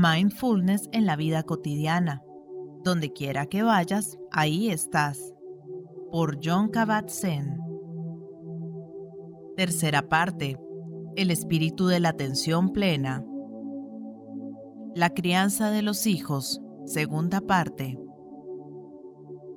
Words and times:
Mindfulness 0.00 0.88
en 0.92 1.04
la 1.04 1.14
vida 1.14 1.42
cotidiana. 1.42 2.22
Donde 2.82 3.12
quiera 3.12 3.44
que 3.44 3.62
vayas, 3.62 4.16
ahí 4.32 4.70
estás. 4.70 5.34
Por 6.10 6.38
John 6.42 6.70
Kabat-Zinn. 6.70 7.58
Tercera 9.58 10.08
parte. 10.08 10.58
El 11.16 11.30
espíritu 11.30 11.86
de 11.86 12.00
la 12.00 12.08
atención 12.08 12.72
plena. 12.72 13.22
La 14.94 15.10
crianza 15.10 15.70
de 15.70 15.82
los 15.82 16.06
hijos. 16.06 16.62
Segunda 16.86 17.42
parte. 17.42 17.98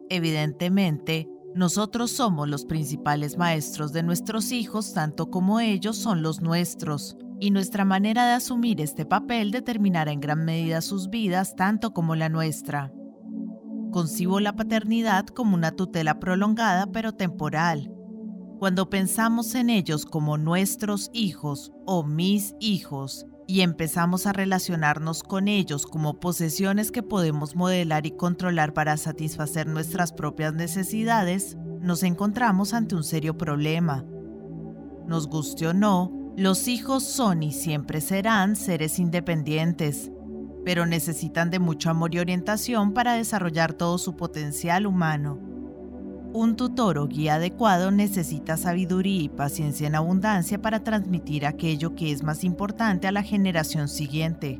Evidentemente, 0.09 1.29
nosotros 1.55 2.11
somos 2.11 2.49
los 2.49 2.65
principales 2.65 3.37
maestros 3.37 3.93
de 3.93 4.03
nuestros 4.03 4.51
hijos 4.51 4.93
tanto 4.93 5.31
como 5.31 5.61
ellos 5.61 5.95
son 5.95 6.21
los 6.21 6.41
nuestros 6.41 7.15
y 7.43 7.51
nuestra 7.51 7.83
manera 7.83 8.25
de 8.25 8.31
asumir 8.31 8.79
este 8.79 9.05
papel 9.05 9.51
determinará 9.51 10.13
en 10.13 10.21
gran 10.21 10.45
medida 10.45 10.79
sus 10.79 11.09
vidas 11.09 11.57
tanto 11.57 11.91
como 11.91 12.15
la 12.15 12.29
nuestra. 12.29 12.93
Concibo 13.91 14.39
la 14.39 14.55
paternidad 14.55 15.25
como 15.25 15.53
una 15.55 15.71
tutela 15.71 16.21
prolongada 16.21 16.87
pero 16.93 17.11
temporal. 17.11 17.91
Cuando 18.59 18.89
pensamos 18.89 19.55
en 19.55 19.69
ellos 19.69 20.05
como 20.05 20.37
nuestros 20.37 21.09
hijos 21.11 21.73
o 21.85 22.05
mis 22.05 22.55
hijos 22.61 23.25
y 23.45 23.59
empezamos 23.59 24.25
a 24.25 24.31
relacionarnos 24.31 25.21
con 25.21 25.49
ellos 25.49 25.85
como 25.85 26.21
posesiones 26.21 26.93
que 26.93 27.03
podemos 27.03 27.57
modelar 27.57 28.05
y 28.05 28.11
controlar 28.11 28.73
para 28.73 28.95
satisfacer 28.95 29.67
nuestras 29.67 30.13
propias 30.13 30.53
necesidades, 30.53 31.57
nos 31.81 32.03
encontramos 32.03 32.73
ante 32.73 32.95
un 32.95 33.03
serio 33.03 33.37
problema. 33.37 34.05
Nos 35.07 35.27
guste 35.27 35.67
o 35.67 35.73
no, 35.73 36.22
los 36.35 36.67
hijos 36.67 37.03
son 37.03 37.43
y 37.43 37.51
siempre 37.51 38.01
serán 38.01 38.55
seres 38.55 38.97
independientes, 38.97 40.11
pero 40.65 40.87
necesitan 40.87 41.51
de 41.51 41.59
mucho 41.59 41.91
amor 41.91 42.15
y 42.15 42.19
orientación 42.19 42.93
para 42.93 43.13
desarrollar 43.13 43.73
todo 43.73 43.99
su 43.99 44.15
potencial 44.15 44.87
humano. 44.87 45.37
Un 46.33 46.55
tutor 46.55 46.97
o 46.97 47.07
guía 47.07 47.35
adecuado 47.35 47.91
necesita 47.91 48.57
sabiduría 48.57 49.21
y 49.21 49.29
paciencia 49.29 49.85
en 49.85 49.93
abundancia 49.93 50.59
para 50.59 50.83
transmitir 50.83 51.45
aquello 51.45 51.93
que 51.93 52.11
es 52.11 52.23
más 52.23 52.43
importante 52.43 53.07
a 53.07 53.11
la 53.11 53.21
generación 53.21 53.87
siguiente. 53.87 54.59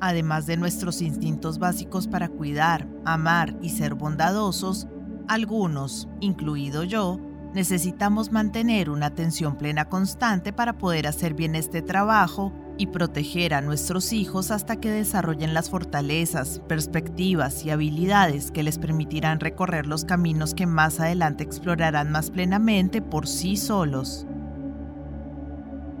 Además 0.00 0.46
de 0.46 0.56
nuestros 0.56 1.02
instintos 1.02 1.58
básicos 1.58 2.08
para 2.08 2.30
cuidar, 2.30 2.88
amar 3.04 3.54
y 3.60 3.68
ser 3.68 3.94
bondadosos, 3.94 4.88
algunos, 5.26 6.08
incluido 6.20 6.84
yo, 6.84 7.20
Necesitamos 7.54 8.30
mantener 8.30 8.90
una 8.90 9.06
atención 9.06 9.56
plena 9.56 9.86
constante 9.86 10.52
para 10.52 10.76
poder 10.76 11.06
hacer 11.06 11.32
bien 11.32 11.54
este 11.54 11.80
trabajo 11.80 12.52
y 12.76 12.88
proteger 12.88 13.54
a 13.54 13.62
nuestros 13.62 14.12
hijos 14.12 14.50
hasta 14.50 14.76
que 14.76 14.90
desarrollen 14.90 15.54
las 15.54 15.70
fortalezas, 15.70 16.60
perspectivas 16.68 17.64
y 17.64 17.70
habilidades 17.70 18.50
que 18.50 18.62
les 18.62 18.78
permitirán 18.78 19.40
recorrer 19.40 19.86
los 19.86 20.04
caminos 20.04 20.54
que 20.54 20.66
más 20.66 21.00
adelante 21.00 21.42
explorarán 21.42 22.12
más 22.12 22.30
plenamente 22.30 23.00
por 23.00 23.26
sí 23.26 23.56
solos. 23.56 24.26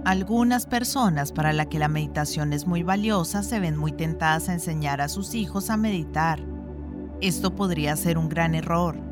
Algunas 0.04 0.66
personas 0.66 1.32
para 1.32 1.52
las 1.52 1.66
que 1.66 1.78
la 1.78 1.88
meditación 1.88 2.52
es 2.52 2.66
muy 2.66 2.82
valiosa 2.82 3.42
se 3.42 3.58
ven 3.58 3.76
muy 3.76 3.92
tentadas 3.92 4.48
a 4.48 4.52
enseñar 4.52 5.00
a 5.00 5.08
sus 5.08 5.34
hijos 5.34 5.70
a 5.70 5.76
meditar. 5.78 6.40
Esto 7.20 7.56
podría 7.56 7.96
ser 7.96 8.18
un 8.18 8.28
gran 8.28 8.54
error 8.54 9.07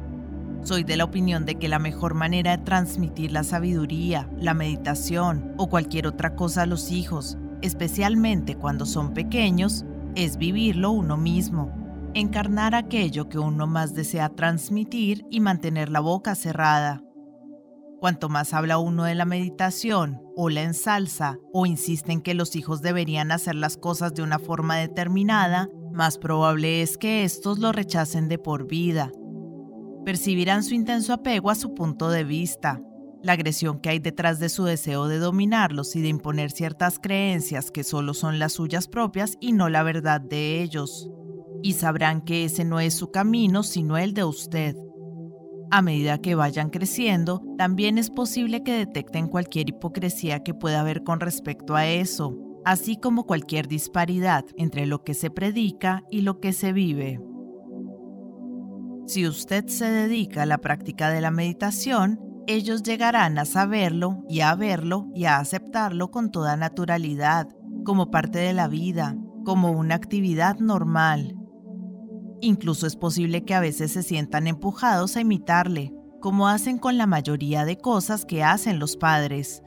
soy 0.67 0.83
de 0.83 0.97
la 0.97 1.05
opinión 1.05 1.47
de 1.47 1.55
que 1.55 1.69
la 1.69 1.79
mejor 1.79 2.15
manera 2.15 2.57
de 2.57 2.65
transmitir 2.65 3.31
la 3.31 3.45
sabiduría, 3.45 4.29
la 4.37 4.53
meditación 4.53 5.55
o 5.59 5.69
cualquier 5.69 6.09
otra 6.09 6.35
cosa 6.35 6.63
a 6.63 6.67
los 6.67 6.91
hijos, 6.91 7.39
especialmente 7.63 8.57
cuando 8.57 8.85
son 8.85 9.15
pequeños, 9.15 9.85
es 10.17 10.39
vivirlo 10.39 10.91
uno 10.91 11.17
mismo, 11.17 11.73
encarnar 12.15 12.75
aquello 12.75 13.29
que 13.29 13.39
uno 13.39 13.69
más 13.69 13.95
desea 13.95 14.29
transmitir 14.31 15.25
y 15.31 15.39
mantener 15.39 15.89
la 15.89 16.01
boca 16.01 16.35
cerrada. 16.35 17.01
Cuanto 18.01 18.29
más 18.29 18.53
habla 18.53 18.79
uno 18.79 19.05
de 19.05 19.15
la 19.15 19.25
meditación, 19.25 20.21
o 20.35 20.51
la 20.51 20.63
ensalza, 20.63 21.39
o 21.53 21.65
insiste 21.67 22.11
en 22.11 22.21
que 22.21 22.35
los 22.35 22.57
hijos 22.57 22.83
deberían 22.83 23.31
hacer 23.31 23.55
las 23.55 23.77
cosas 23.77 24.15
de 24.15 24.23
una 24.23 24.41
forma 24.41 24.77
determinada, 24.77 25.69
más 25.93 26.19
probable 26.19 26.83
es 26.83 26.99
que 26.99 27.23
estos 27.23 27.61
lo 27.61 27.71
rechacen 27.71 28.29
de 28.29 28.39
por 28.39 28.67
vida 28.67 29.13
percibirán 30.07 30.63
su 30.63 30.73
intenso 30.73 31.13
apego 31.13 31.51
a 31.51 31.57
su 31.57 31.75
punto 31.75 32.11
de 32.11 32.23
vista, 32.23 32.81
la 33.25 33.33
agresión 33.33 33.81
que 33.81 33.89
hay 33.89 33.99
detrás 33.99 34.39
de 34.39 34.49
su 34.49 34.63
deseo 34.63 35.09
de 35.09 35.19
dominarlos 35.19 35.97
y 35.97 36.01
de 36.01 36.07
imponer 36.07 36.53
ciertas 36.53 37.01
creencias 37.01 37.73
que 37.73 37.83
solo 37.83 38.15
son 38.15 38.39
las 38.39 38.53
suyas 38.53 38.87
propias 38.87 39.37
y 39.41 39.51
no 39.51 39.69
la 39.69 39.83
verdad 39.83 40.21
de 40.21 40.63
ellos. 40.63 41.11
Y 41.61 41.73
sabrán 41.73 42.21
que 42.21 42.45
ese 42.45 42.65
no 42.65 42.79
es 42.79 42.95
su 42.95 43.11
camino, 43.11 43.65
sino 43.65 43.99
el 43.99 44.15
de 44.15 44.23
usted. 44.23 44.77
A 45.73 45.83
medida 45.83 46.19
que 46.19 46.37
vayan 46.37 46.71
creciendo, 46.71 47.43
también 47.59 47.99
es 47.99 48.11
posible 48.11 48.63
que 48.63 48.79
detecten 48.79 49.27
cualquier 49.27 49.71
hipocresía 49.71 50.45
que 50.45 50.55
pueda 50.55 50.83
haber 50.83 51.03
con 51.03 51.19
respecto 51.19 51.75
a 51.75 51.89
eso, 51.89 52.39
así 52.65 52.97
como 52.97 53.27
cualquier 53.27 53.67
disparidad 53.67 54.45
entre 54.57 54.87
lo 54.87 55.03
que 55.03 55.15
se 55.15 55.31
predica 55.31 56.05
y 56.13 56.21
lo 56.21 56.39
que 56.39 56.53
se 56.53 56.73
vive. 56.73 57.19
Si 59.07 59.27
usted 59.27 59.69
se 59.69 59.85
dedica 59.85 60.43
a 60.43 60.47
la 60.47 60.59
práctica 60.59 61.11
de 61.11 61.21
la 61.21 61.31
meditación, 61.31 62.21
ellos 62.49 62.83
llegarán 62.83 63.39
a 63.39 63.45
saberlo 63.45 64.25
y 64.29 64.41
a 64.41 64.55
verlo 64.57 65.09
y 65.15 65.27
a 65.27 65.39
aceptarlo 65.39 66.11
con 66.11 66.33
toda 66.33 66.57
naturalidad, 66.57 67.49
como 67.85 68.11
parte 68.11 68.41
de 68.41 68.53
la 68.53 68.67
vida, 68.67 69.17
como 69.45 69.71
una 69.71 69.95
actividad 69.95 70.59
normal. 70.59 71.37
Incluso 72.41 72.87
es 72.89 72.97
posible 72.97 73.45
que 73.45 73.55
a 73.55 73.61
veces 73.61 73.93
se 73.93 74.03
sientan 74.03 74.49
empujados 74.49 75.17
a 75.17 75.21
imitarle, 75.21 75.95
como 76.21 76.49
hacen 76.49 76.79
con 76.79 76.99
la 76.99 77.07
mayoría 77.07 77.65
de 77.65 77.79
cosas 77.79 78.25
que 78.25 78.43
hacen 78.43 78.81
los 78.81 78.97
padres. 78.97 79.63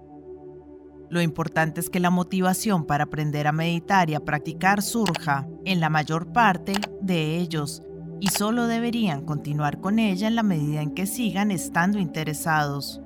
Lo 1.10 1.22
importante 1.22 1.80
es 1.80 1.90
que 1.90 2.02
la 2.02 2.10
motivación 2.10 2.86
para 2.86 3.06
aprender 3.06 3.48
a 3.48 3.54
meditar 3.54 4.10
y 4.10 4.16
a 4.16 4.20
practicar 4.20 4.82
surja, 4.82 5.48
en 5.64 5.80
la 5.80 5.90
mayor 5.90 6.34
parte, 6.34 6.74
de 7.02 7.38
ellos, 7.38 7.82
y 8.20 8.28
solo 8.28 8.68
deberían 8.68 9.24
continuar 9.24 9.80
con 9.80 10.00
ella 10.00 10.28
en 10.28 10.36
la 10.36 10.44
medida 10.44 10.82
en 10.82 10.92
que 10.92 11.06
sigan 11.06 11.52
estando 11.52 12.00
interesados. 12.00 13.02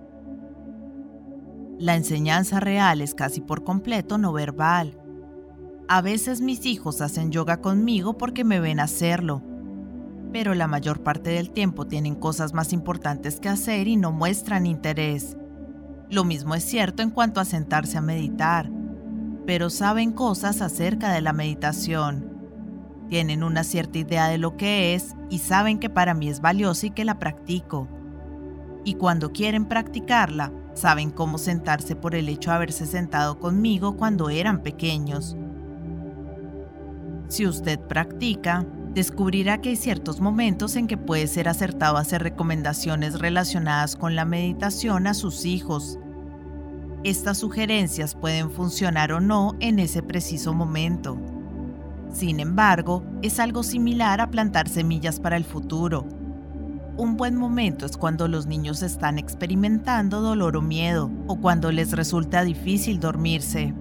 La 1.77 1.95
enseñanza 1.95 2.59
real 2.59 3.01
es 3.01 3.13
casi 3.13 3.41
por 3.41 3.63
completo 3.63 4.17
no 4.17 4.33
verbal. 4.33 4.97
A 5.87 6.01
veces 6.01 6.41
mis 6.41 6.65
hijos 6.65 7.01
hacen 7.01 7.31
yoga 7.31 7.61
conmigo 7.61 8.17
porque 8.17 8.43
me 8.43 8.59
ven 8.59 8.79
hacerlo, 8.79 9.43
pero 10.31 10.55
la 10.55 10.67
mayor 10.67 11.03
parte 11.03 11.31
del 11.31 11.51
tiempo 11.51 11.85
tienen 11.85 12.15
cosas 12.15 12.53
más 12.53 12.73
importantes 12.73 13.39
que 13.39 13.49
hacer 13.49 13.87
y 13.87 13.97
no 13.97 14.11
muestran 14.11 14.65
interés. 14.65 15.37
Lo 16.09 16.23
mismo 16.23 16.55
es 16.55 16.63
cierto 16.63 17.03
en 17.03 17.11
cuanto 17.11 17.39
a 17.39 17.45
sentarse 17.45 17.97
a 17.97 18.01
meditar, 18.01 18.71
pero 19.45 19.69
saben 19.69 20.11
cosas 20.11 20.61
acerca 20.61 21.11
de 21.11 21.21
la 21.21 21.33
meditación 21.33 22.32
tienen 23.13 23.43
una 23.43 23.63
cierta 23.63 23.99
idea 23.99 24.27
de 24.27 24.39
lo 24.39 24.57
que 24.57 24.95
es 24.95 25.15
y 25.29 25.37
saben 25.37 25.77
que 25.77 25.87
para 25.87 26.15
mí 26.15 26.29
es 26.29 26.41
valiosa 26.41 26.87
y 26.87 26.89
que 26.89 27.05
la 27.05 27.19
practico. 27.19 27.87
Y 28.85 28.95
cuando 28.95 29.31
quieren 29.31 29.65
practicarla, 29.65 30.51
saben 30.73 31.11
cómo 31.11 31.37
sentarse 31.37 31.95
por 31.95 32.15
el 32.15 32.27
hecho 32.27 32.49
de 32.49 32.55
haberse 32.55 32.87
sentado 32.87 33.37
conmigo 33.37 33.97
cuando 33.97 34.31
eran 34.31 34.63
pequeños. 34.63 35.37
Si 37.27 37.45
usted 37.45 37.79
practica, 37.81 38.65
descubrirá 38.95 39.61
que 39.61 39.69
hay 39.69 39.75
ciertos 39.75 40.19
momentos 40.19 40.75
en 40.75 40.87
que 40.87 40.97
puede 40.97 41.27
ser 41.27 41.47
acertado 41.47 41.97
hacer 41.97 42.23
recomendaciones 42.23 43.19
relacionadas 43.19 43.95
con 43.95 44.15
la 44.15 44.25
meditación 44.25 45.05
a 45.05 45.13
sus 45.13 45.45
hijos. 45.45 45.99
Estas 47.03 47.37
sugerencias 47.37 48.15
pueden 48.15 48.49
funcionar 48.49 49.11
o 49.11 49.19
no 49.19 49.55
en 49.59 49.77
ese 49.77 50.01
preciso 50.01 50.55
momento. 50.55 51.32
Sin 52.13 52.39
embargo, 52.39 53.03
es 53.23 53.39
algo 53.39 53.63
similar 53.63 54.21
a 54.21 54.29
plantar 54.29 54.69
semillas 54.69 55.19
para 55.19 55.35
el 55.35 55.43
futuro. 55.43 56.05
Un 56.95 57.17
buen 57.17 57.35
momento 57.35 57.87
es 57.87 57.97
cuando 57.97 58.27
los 58.27 58.45
niños 58.45 58.83
están 58.83 59.17
experimentando 59.17 60.21
dolor 60.21 60.55
o 60.55 60.61
miedo, 60.61 61.11
o 61.27 61.41
cuando 61.41 61.71
les 61.71 61.91
resulta 61.91 62.43
difícil 62.43 62.99
dormirse. 62.99 63.73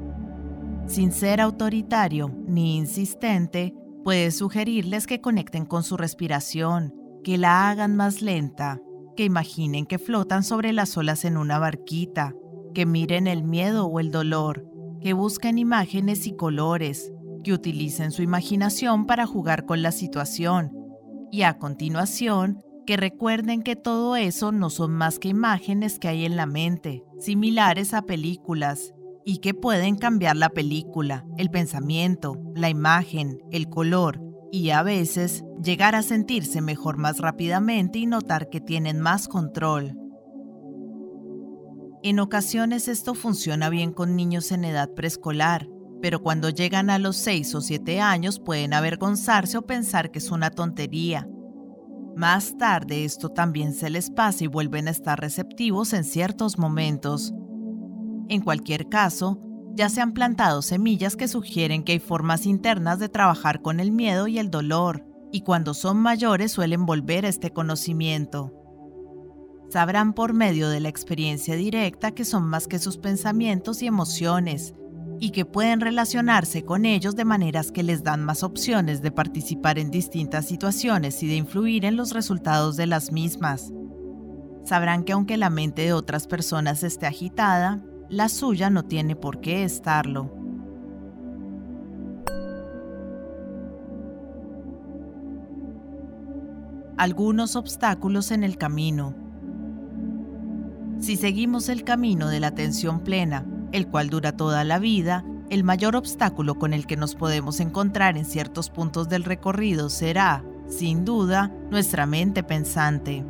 Sin 0.87 1.13
ser 1.13 1.43
autoritario 1.43 2.35
ni 2.47 2.79
insistente, 2.79 3.75
puedes 4.03 4.39
sugerirles 4.39 5.07
que 5.07 5.21
conecten 5.21 5.67
con 5.67 5.83
su 5.83 5.99
respiración, 5.99 6.95
que 7.23 7.37
la 7.37 7.69
hagan 7.69 7.97
más 7.97 8.23
lenta, 8.23 8.81
que 9.15 9.25
imaginen 9.25 9.85
que 9.85 9.99
flotan 9.99 10.43
sobre 10.43 10.73
las 10.73 10.97
olas 10.97 11.27
en 11.27 11.37
una 11.37 11.59
barquita, 11.59 12.35
que 12.73 12.87
miren 12.87 13.27
el 13.27 13.45
miedo 13.45 13.85
o 13.85 14.01
el 14.01 14.11
dolor, 14.11 14.67
que 15.03 15.13
busquen 15.13 15.59
imágenes 15.59 16.27
y 16.27 16.35
colores, 16.35 17.12
que 17.43 17.53
utilicen 17.53 18.13
su 18.13 18.23
imaginación 18.23 19.07
para 19.07 19.27
jugar 19.27 19.65
con 19.65 19.83
la 19.83 19.93
situación 19.93 20.73
y 21.31 21.43
a 21.43 21.59
continuación 21.59 22.63
que 22.87 22.97
recuerden 22.97 23.63
que 23.63 23.77
todo 23.77 24.17
eso 24.17 24.53
no 24.53 24.71
son 24.71 24.93
más 24.93 25.19
que 25.19 25.29
imágenes 25.29 25.99
que 25.99 26.09
hay 26.09 26.25
en 26.25 26.37
la 26.37 26.47
mente, 26.47 27.05
similares 27.19 27.95
a 27.95 28.03
películas, 28.03 28.93
y 29.25 29.39
que 29.39 29.55
pueden 29.55 29.97
cambiar 29.97 30.37
la 30.37 30.49
película, 30.49 31.25
el 31.39 31.51
pensamiento, 31.51 32.41
la 32.55 32.69
imagen, 32.69 33.39
el 33.51 33.69
color 33.69 34.21
y 34.51 34.71
a 34.71 34.83
veces 34.83 35.45
llegar 35.63 35.95
a 35.95 36.03
sentirse 36.03 36.61
mejor 36.61 36.99
más 36.99 37.19
rápidamente 37.19 37.99
y 37.99 38.07
notar 38.07 38.49
que 38.49 38.61
tienen 38.61 39.01
más 39.01 39.29
control. 39.29 39.97
En 42.03 42.19
ocasiones 42.19 42.89
esto 42.89 43.15
funciona 43.15 43.71
bien 43.71 43.93
con 43.93 44.17
niños 44.17 44.51
en 44.51 44.65
edad 44.65 44.91
preescolar, 44.93 45.69
pero 46.03 46.21
cuando 46.21 46.51
llegan 46.51 46.91
a 46.91 46.99
los 46.99 47.17
6 47.17 47.55
o 47.55 47.61
7 47.61 48.01
años 48.01 48.41
pueden 48.41 48.75
avergonzarse 48.75 49.57
o 49.57 49.63
pensar 49.63 50.11
que 50.11 50.19
es 50.19 50.33
una 50.33 50.51
tontería. 50.51 51.29
Más 52.17 52.59
tarde 52.59 53.05
esto 53.05 53.31
también 53.31 53.73
se 53.73 53.89
les 53.89 54.11
pasa 54.11 54.45
y 54.45 54.49
vuelven 54.49 54.89
a 54.89 54.91
estar 54.91 55.19
receptivos 55.19 55.93
en 55.93 56.05
ciertos 56.05 56.59
momentos. 56.59 57.33
En 58.29 58.43
cualquier 58.43 58.89
caso, 58.89 59.41
ya 59.75 59.89
se 59.89 60.01
han 60.01 60.13
plantado 60.13 60.61
semillas 60.61 61.17
que 61.17 61.29
sugieren 61.29 61.85
que 61.85 61.93
hay 61.93 62.01
formas 62.01 62.45
internas 62.45 62.99
de 62.99 63.09
trabajar 63.09 63.63
con 63.63 63.81
el 63.81 63.93
miedo 63.93 64.27
y 64.27 64.39
el 64.39 64.51
dolor, 64.51 65.07
y 65.31 65.43
cuando 65.43 65.73
son 65.73 65.99
mayores 65.99 66.53
suelen 66.53 66.85
volver 66.85 67.25
a 67.25 67.29
este 67.29 67.51
conocimiento 67.51 68.59
sabrán 69.73 70.13
por 70.13 70.35
medio 70.35 70.69
de 70.69 70.81
la 70.81 70.91
experiencia 70.91 71.57
directa 71.57 72.11
que 72.11 72.27
son 72.27 72.45
más 72.45 72.69
que 72.69 72.79
sus 72.79 72.99
pensamientos 72.99 73.83
y 73.83 73.87
emociones, 73.87 74.75
y 75.23 75.31
que 75.31 75.45
pueden 75.45 75.81
relacionarse 75.81 76.65
con 76.65 76.85
ellos 76.85 77.15
de 77.15 77.25
maneras 77.25 77.71
que 77.71 77.85
les 77.85 78.03
dan 78.03 78.25
más 78.25 78.43
opciones 78.43 79.03
de 79.03 79.13
participar 79.13 79.79
en 79.79 79.93
distintas 79.93 80.47
situaciones 80.47 81.23
y 81.23 81.29
de 81.29 81.37
influir 81.37 81.85
en 81.85 81.95
los 81.95 82.11
resultados 82.11 82.77
de 82.77 82.89
las 82.89 83.13
mismas. 83.13 83.73
Sabrán 84.65 85.05
que 85.05 85.13
aunque 85.13 85.37
la 85.37 85.49
mente 85.49 85.83
de 85.83 85.93
otras 85.93 86.27
personas 86.27 86.83
esté 86.83 87.07
agitada, 87.07 87.85
la 88.09 88.29
suya 88.29 88.69
no 88.69 88.85
tiene 88.85 89.15
por 89.15 89.41
qué 89.41 89.63
estarlo. 89.63 90.35
Algunos 96.97 97.55
obstáculos 97.55 98.33
en 98.33 98.43
el 98.43 98.59
camino. 98.59 99.15
Si 100.99 101.17
seguimos 101.17 101.69
el 101.69 101.85
camino 101.85 102.29
de 102.29 102.41
la 102.41 102.49
atención 102.49 103.05
plena, 103.05 103.47
el 103.73 103.89
cual 103.89 104.11
dura 104.11 104.37
toda 104.37 104.65
la 104.65 104.79
vida, 104.79 105.25
el 105.51 105.65
mayor 105.65 105.97
obstáculo 105.97 106.55
con 106.59 106.73
el 106.73 106.87
que 106.87 106.97
nos 106.97 107.15
podemos 107.15 107.61
encontrar 107.61 108.17
en 108.17 108.25
ciertos 108.25 108.71
puntos 108.71 109.09
del 109.09 109.25
recorrido 109.25 109.91
será, 109.91 110.45
sin 110.69 111.05
duda, 111.05 111.53
nuestra 111.71 112.07
mente 112.07 112.43
pensante. 112.43 113.25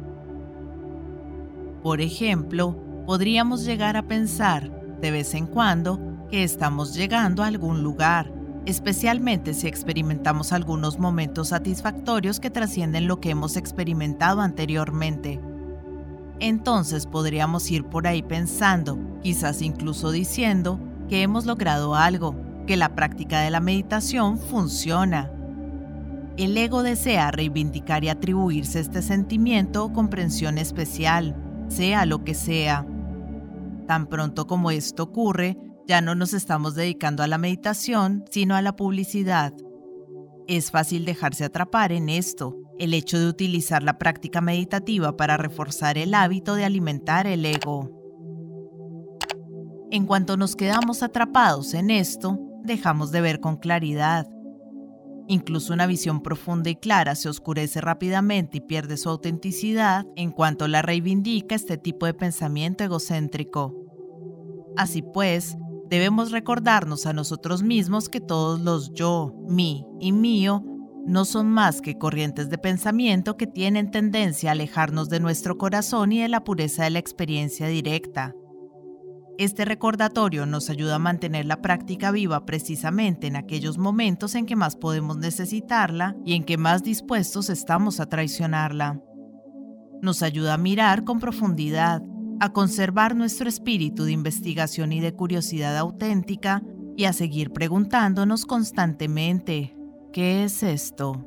Por 1.82 2.00
ejemplo, 2.00 2.76
podríamos 3.06 3.64
llegar 3.64 3.96
a 3.96 4.06
pensar, 4.06 4.70
de 5.00 5.10
vez 5.10 5.34
en 5.34 5.46
cuando, 5.46 6.00
que 6.30 6.44
estamos 6.44 6.94
llegando 6.94 7.42
a 7.42 7.46
algún 7.46 7.82
lugar, 7.82 8.32
especialmente 8.66 9.54
si 9.54 9.66
experimentamos 9.66 10.52
algunos 10.52 10.98
momentos 10.98 11.48
satisfactorios 11.48 12.38
que 12.38 12.50
trascienden 12.50 13.08
lo 13.08 13.20
que 13.20 13.30
hemos 13.30 13.56
experimentado 13.56 14.40
anteriormente 14.40 15.40
entonces 16.42 17.06
podríamos 17.06 17.70
ir 17.70 17.84
por 17.84 18.08
ahí 18.08 18.20
pensando, 18.20 18.98
quizás 19.22 19.62
incluso 19.62 20.10
diciendo, 20.10 20.78
que 21.08 21.22
hemos 21.22 21.46
logrado 21.46 21.94
algo, 21.94 22.34
que 22.66 22.76
la 22.76 22.94
práctica 22.94 23.40
de 23.40 23.50
la 23.50 23.60
meditación 23.60 24.38
funciona. 24.38 25.30
El 26.36 26.56
ego 26.56 26.82
desea 26.82 27.30
reivindicar 27.30 28.04
y 28.04 28.08
atribuirse 28.08 28.80
este 28.80 29.02
sentimiento 29.02 29.84
o 29.84 29.92
comprensión 29.92 30.58
especial, 30.58 31.36
sea 31.68 32.06
lo 32.06 32.24
que 32.24 32.34
sea. 32.34 32.86
Tan 33.86 34.06
pronto 34.06 34.46
como 34.46 34.70
esto 34.70 35.02
ocurre, 35.02 35.58
ya 35.86 36.00
no 36.00 36.14
nos 36.14 36.32
estamos 36.32 36.74
dedicando 36.74 37.22
a 37.22 37.26
la 37.26 37.38
meditación, 37.38 38.24
sino 38.30 38.54
a 38.54 38.62
la 38.62 38.76
publicidad. 38.76 39.52
Es 40.46 40.70
fácil 40.70 41.04
dejarse 41.04 41.44
atrapar 41.44 41.92
en 41.92 42.08
esto, 42.08 42.56
el 42.78 42.94
hecho 42.94 43.18
de 43.18 43.28
utilizar 43.28 43.82
la 43.82 43.98
práctica 43.98 44.40
meditativa 44.40 45.16
para 45.16 45.36
reforzar 45.36 45.98
el 45.98 46.14
hábito 46.14 46.54
de 46.54 46.64
alimentar 46.64 47.26
el 47.26 47.44
ego. 47.44 48.01
En 49.92 50.06
cuanto 50.06 50.38
nos 50.38 50.56
quedamos 50.56 51.02
atrapados 51.02 51.74
en 51.74 51.90
esto, 51.90 52.40
dejamos 52.64 53.12
de 53.12 53.20
ver 53.20 53.40
con 53.40 53.58
claridad. 53.58 54.26
Incluso 55.28 55.74
una 55.74 55.86
visión 55.86 56.22
profunda 56.22 56.70
y 56.70 56.76
clara 56.76 57.14
se 57.14 57.28
oscurece 57.28 57.82
rápidamente 57.82 58.56
y 58.56 58.60
pierde 58.62 58.96
su 58.96 59.10
autenticidad 59.10 60.06
en 60.16 60.30
cuanto 60.30 60.66
la 60.66 60.80
reivindica 60.80 61.54
este 61.54 61.76
tipo 61.76 62.06
de 62.06 62.14
pensamiento 62.14 62.82
egocéntrico. 62.82 63.74
Así 64.78 65.02
pues, 65.02 65.58
debemos 65.90 66.30
recordarnos 66.30 67.04
a 67.04 67.12
nosotros 67.12 67.62
mismos 67.62 68.08
que 68.08 68.22
todos 68.22 68.62
los 68.62 68.94
yo, 68.94 69.34
mí 69.46 69.84
y 70.00 70.12
mío 70.12 70.64
no 71.04 71.26
son 71.26 71.50
más 71.50 71.82
que 71.82 71.98
corrientes 71.98 72.48
de 72.48 72.56
pensamiento 72.56 73.36
que 73.36 73.46
tienen 73.46 73.90
tendencia 73.90 74.48
a 74.48 74.52
alejarnos 74.52 75.10
de 75.10 75.20
nuestro 75.20 75.58
corazón 75.58 76.12
y 76.12 76.22
de 76.22 76.30
la 76.30 76.44
pureza 76.44 76.84
de 76.84 76.90
la 76.90 76.98
experiencia 76.98 77.66
directa. 77.66 78.34
Este 79.38 79.64
recordatorio 79.64 80.46
nos 80.46 80.70
ayuda 80.70 80.96
a 80.96 80.98
mantener 80.98 81.46
la 81.46 81.62
práctica 81.62 82.10
viva 82.10 82.44
precisamente 82.44 83.26
en 83.26 83.36
aquellos 83.36 83.78
momentos 83.78 84.34
en 84.34 84.46
que 84.46 84.56
más 84.56 84.76
podemos 84.76 85.16
necesitarla 85.16 86.16
y 86.24 86.34
en 86.34 86.44
que 86.44 86.58
más 86.58 86.82
dispuestos 86.82 87.50
estamos 87.50 87.98
a 88.00 88.06
traicionarla. 88.06 89.00
Nos 90.00 90.22
ayuda 90.22 90.54
a 90.54 90.58
mirar 90.58 91.04
con 91.04 91.18
profundidad, 91.18 92.02
a 92.40 92.52
conservar 92.52 93.16
nuestro 93.16 93.48
espíritu 93.48 94.04
de 94.04 94.12
investigación 94.12 94.92
y 94.92 95.00
de 95.00 95.14
curiosidad 95.14 95.76
auténtica 95.78 96.62
y 96.96 97.04
a 97.04 97.12
seguir 97.12 97.52
preguntándonos 97.52 98.44
constantemente 98.44 99.76
¿Qué 100.12 100.44
es 100.44 100.62
esto? 100.62 101.26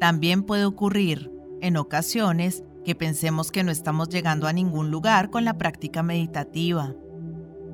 También 0.00 0.44
puede 0.44 0.64
ocurrir, 0.64 1.30
en 1.60 1.76
ocasiones, 1.76 2.64
que 2.86 2.94
pensemos 2.94 3.50
que 3.50 3.64
no 3.64 3.72
estamos 3.72 4.10
llegando 4.10 4.46
a 4.46 4.52
ningún 4.52 4.92
lugar 4.92 5.28
con 5.30 5.44
la 5.44 5.58
práctica 5.58 6.04
meditativa. 6.04 6.94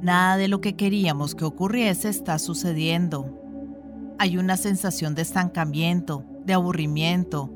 Nada 0.01 0.39
de 0.39 0.49
lo 0.49 0.63
que 0.63 0.75
queríamos 0.75 1.35
que 1.35 1.45
ocurriese 1.45 2.09
está 2.09 2.39
sucediendo. 2.39 3.39
Hay 4.19 4.39
una 4.39 4.57
sensación 4.57 5.15
de 5.15 5.21
estancamiento, 5.21 6.25
de 6.47 6.55
aburrimiento. 6.55 7.51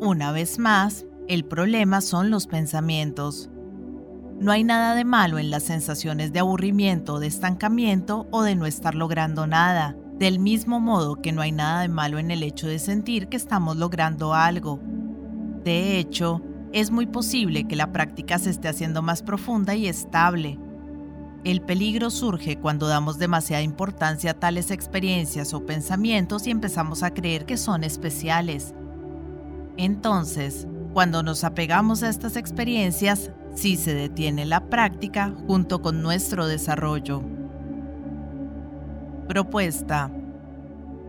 Una 0.00 0.32
vez 0.32 0.58
más, 0.58 1.06
el 1.28 1.44
problema 1.44 2.00
son 2.00 2.30
los 2.30 2.48
pensamientos. 2.48 3.50
No 4.40 4.50
hay 4.50 4.64
nada 4.64 4.96
de 4.96 5.04
malo 5.04 5.38
en 5.38 5.50
las 5.52 5.62
sensaciones 5.62 6.32
de 6.32 6.40
aburrimiento, 6.40 7.20
de 7.20 7.28
estancamiento 7.28 8.26
o 8.32 8.42
de 8.42 8.56
no 8.56 8.66
estar 8.66 8.96
logrando 8.96 9.46
nada. 9.46 9.96
Del 10.18 10.40
mismo 10.40 10.80
modo 10.80 11.22
que 11.22 11.30
no 11.30 11.40
hay 11.40 11.52
nada 11.52 11.82
de 11.82 11.88
malo 11.88 12.18
en 12.18 12.32
el 12.32 12.42
hecho 12.42 12.66
de 12.66 12.80
sentir 12.80 13.28
que 13.28 13.36
estamos 13.36 13.76
logrando 13.76 14.34
algo. 14.34 14.80
De 15.62 16.00
hecho, 16.00 16.42
es 16.74 16.90
muy 16.90 17.06
posible 17.06 17.68
que 17.68 17.76
la 17.76 17.92
práctica 17.92 18.36
se 18.38 18.50
esté 18.50 18.66
haciendo 18.66 19.00
más 19.00 19.22
profunda 19.22 19.76
y 19.76 19.86
estable. 19.86 20.58
El 21.44 21.62
peligro 21.62 22.10
surge 22.10 22.58
cuando 22.58 22.88
damos 22.88 23.16
demasiada 23.16 23.62
importancia 23.62 24.32
a 24.32 24.34
tales 24.34 24.72
experiencias 24.72 25.54
o 25.54 25.64
pensamientos 25.64 26.48
y 26.48 26.50
empezamos 26.50 27.04
a 27.04 27.14
creer 27.14 27.46
que 27.46 27.56
son 27.58 27.84
especiales. 27.84 28.74
Entonces, 29.76 30.66
cuando 30.92 31.22
nos 31.22 31.44
apegamos 31.44 32.02
a 32.02 32.08
estas 32.08 32.36
experiencias, 32.36 33.30
sí 33.54 33.76
se 33.76 33.94
detiene 33.94 34.44
la 34.44 34.68
práctica 34.68 35.32
junto 35.46 35.80
con 35.80 36.02
nuestro 36.02 36.48
desarrollo. 36.48 37.22
Propuesta. 39.28 40.10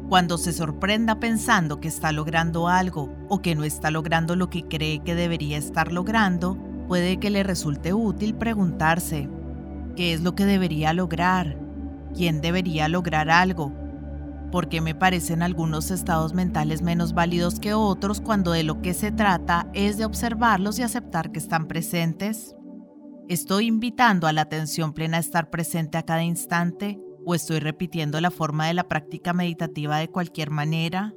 Cuando 0.10 0.38
se 0.38 0.54
sorprenda 0.54 1.20
pensando 1.20 1.80
que 1.80 1.88
está 1.88 2.12
logrando 2.12 2.68
algo 2.68 3.12
o 3.28 3.42
que 3.42 3.56
no 3.56 3.64
está 3.64 3.90
logrando 3.90 4.36
lo 4.36 4.52
que 4.52 4.64
cree 4.64 5.00
que 5.00 5.16
debería 5.16 5.58
estar 5.58 5.92
logrando, 5.92 6.60
puede 6.88 7.18
que 7.18 7.32
le 7.32 7.42
resulte 7.42 7.92
útil 7.92 8.36
preguntarse, 8.36 9.28
¿qué 9.96 10.14
es 10.14 10.22
lo 10.22 10.36
que 10.36 10.46
debería 10.46 10.94
lograr? 10.94 11.58
¿Quién 12.14 12.40
debería 12.40 12.88
lograr 12.88 13.32
algo? 13.32 13.74
¿Por 14.52 14.70
qué 14.70 14.80
me 14.80 14.94
parecen 14.94 15.42
algunos 15.42 15.90
estados 15.90 16.36
mentales 16.36 16.84
menos 16.84 17.14
válidos 17.14 17.60
que 17.60 17.74
otros 17.74 18.22
cuando 18.22 18.52
de 18.52 18.64
lo 18.64 18.84
que 18.84 18.94
se 18.94 19.12
trata 19.12 19.68
es 19.74 19.98
de 19.98 20.06
observarlos 20.06 20.78
y 20.78 20.84
aceptar 20.84 21.32
que 21.32 21.40
están 21.40 21.68
presentes? 21.68 22.56
¿Estoy 23.28 23.66
invitando 23.66 24.28
a 24.28 24.34
la 24.34 24.42
atención 24.42 24.94
plena 24.94 25.18
a 25.18 25.22
estar 25.22 25.50
presente 25.50 25.98
a 25.98 26.04
cada 26.04 26.24
instante 26.24 27.00
¿O 27.26 27.34
estoy 27.34 27.60
repitiendo 27.60 28.22
la 28.22 28.30
forma 28.30 28.68
de 28.68 28.76
la 28.76 28.88
práctica 28.88 29.34
meditativa 29.34 29.98
de 29.98 30.10
cualquier 30.10 30.52
manera? 30.52 31.14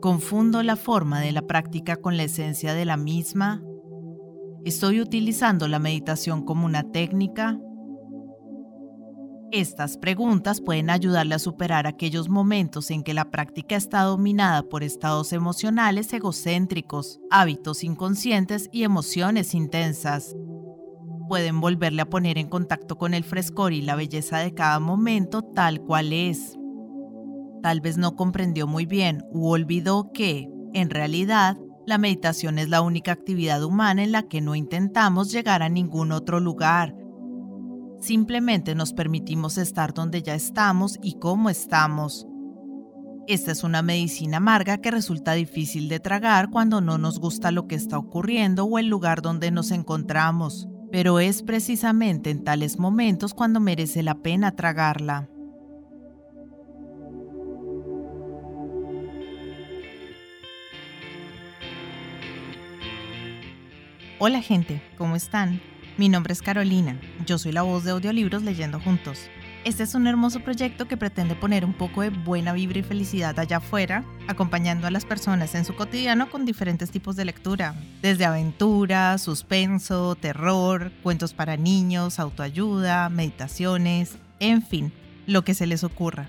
¿Confundo 0.00 0.62
la 0.62 0.76
forma 0.76 1.20
de 1.20 1.32
la 1.32 1.42
práctica 1.42 1.96
con 1.96 2.16
la 2.16 2.22
esencia 2.22 2.74
de 2.74 2.84
la 2.84 2.96
misma? 2.96 3.62
¿Estoy 4.64 5.00
utilizando 5.00 5.66
la 5.66 5.80
meditación 5.80 6.44
como 6.44 6.64
una 6.64 6.84
técnica? 6.92 7.58
Estas 9.52 9.96
preguntas 9.96 10.60
pueden 10.60 10.90
ayudarle 10.90 11.34
a 11.34 11.40
superar 11.40 11.86
aquellos 11.86 12.28
momentos 12.28 12.90
en 12.90 13.02
que 13.02 13.14
la 13.14 13.30
práctica 13.30 13.76
está 13.76 14.02
dominada 14.02 14.62
por 14.62 14.82
estados 14.82 15.32
emocionales 15.32 16.12
egocéntricos, 16.12 17.20
hábitos 17.30 17.82
inconscientes 17.82 18.68
y 18.72 18.82
emociones 18.82 19.54
intensas. 19.54 20.36
Pueden 21.28 21.60
volverle 21.60 22.02
a 22.02 22.10
poner 22.10 22.38
en 22.38 22.48
contacto 22.48 22.96
con 22.96 23.14
el 23.14 23.24
frescor 23.24 23.72
y 23.72 23.82
la 23.82 23.96
belleza 23.96 24.38
de 24.38 24.54
cada 24.54 24.80
momento 24.80 25.42
tal 25.42 25.80
cual 25.80 26.12
es. 26.12 26.56
Tal 27.62 27.80
vez 27.80 27.98
no 27.98 28.16
comprendió 28.16 28.66
muy 28.66 28.86
bien 28.86 29.24
u 29.30 29.48
olvidó 29.48 30.12
que, 30.12 30.48
en 30.72 30.90
realidad, 30.90 31.56
la 31.86 31.98
meditación 31.98 32.58
es 32.58 32.68
la 32.68 32.80
única 32.80 33.12
actividad 33.12 33.62
humana 33.62 34.02
en 34.02 34.12
la 34.12 34.24
que 34.24 34.40
no 34.40 34.54
intentamos 34.54 35.32
llegar 35.32 35.62
a 35.62 35.68
ningún 35.68 36.12
otro 36.12 36.40
lugar. 36.40 36.96
Simplemente 38.00 38.74
nos 38.74 38.92
permitimos 38.92 39.56
estar 39.58 39.94
donde 39.94 40.22
ya 40.22 40.34
estamos 40.34 40.98
y 41.02 41.18
cómo 41.18 41.48
estamos. 41.48 42.26
Esta 43.26 43.50
es 43.50 43.64
una 43.64 43.82
medicina 43.82 44.36
amarga 44.36 44.78
que 44.78 44.90
resulta 44.90 45.32
difícil 45.32 45.88
de 45.88 45.98
tragar 45.98 46.50
cuando 46.50 46.80
no 46.80 46.98
nos 46.98 47.18
gusta 47.18 47.50
lo 47.50 47.66
que 47.66 47.74
está 47.74 47.98
ocurriendo 47.98 48.64
o 48.64 48.78
el 48.78 48.86
lugar 48.86 49.22
donde 49.22 49.50
nos 49.50 49.72
encontramos, 49.72 50.68
pero 50.90 51.20
es 51.20 51.42
precisamente 51.42 52.30
en 52.30 52.44
tales 52.44 52.78
momentos 52.78 53.34
cuando 53.34 53.60
merece 53.60 54.02
la 54.02 54.16
pena 54.16 54.52
tragarla. 54.52 55.28
Hola 64.18 64.40
gente, 64.40 64.80
¿cómo 64.96 65.14
están? 65.14 65.60
Mi 65.98 66.08
nombre 66.08 66.32
es 66.32 66.40
Carolina, 66.40 66.98
yo 67.26 67.38
soy 67.38 67.52
la 67.52 67.62
voz 67.62 67.84
de 67.84 67.90
audiolibros 67.90 68.42
leyendo 68.42 68.80
juntos. 68.80 69.28
Este 69.64 69.82
es 69.82 69.94
un 69.94 70.06
hermoso 70.06 70.40
proyecto 70.40 70.86
que 70.86 70.96
pretende 70.96 71.34
poner 71.34 71.64
un 71.64 71.74
poco 71.74 72.02
de 72.02 72.10
buena 72.10 72.52
vibra 72.52 72.78
y 72.78 72.82
felicidad 72.82 73.38
allá 73.38 73.58
afuera, 73.58 74.04
acompañando 74.28 74.86
a 74.86 74.90
las 74.90 75.04
personas 75.04 75.54
en 75.54 75.64
su 75.64 75.74
cotidiano 75.74 76.30
con 76.30 76.44
diferentes 76.44 76.90
tipos 76.90 77.16
de 77.16 77.24
lectura, 77.24 77.74
desde 78.02 78.24
aventura, 78.24 79.18
suspenso, 79.18 80.14
terror, 80.14 80.92
cuentos 81.02 81.34
para 81.34 81.56
niños, 81.56 82.18
autoayuda, 82.18 83.08
meditaciones, 83.08 84.18
en 84.40 84.62
fin, 84.62 84.92
lo 85.26 85.42
que 85.42 85.54
se 85.54 85.66
les 85.66 85.84
ocurra. 85.84 86.28